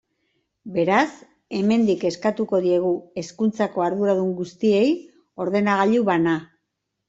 Beraz, 0.77 1.11
hemendik 1.57 2.07
eskatuko 2.11 2.63
diegu 2.65 2.95
hezkuntzako 3.23 3.87
arduradun 3.91 4.35
guztiei 4.43 4.83
ordenagailu 5.49 6.11
bana. 6.13 6.39